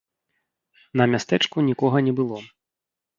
На 1.01 1.05
мястэчку 1.11 1.57
нікога 1.67 1.97
не 2.09 2.13
было. 2.21 2.41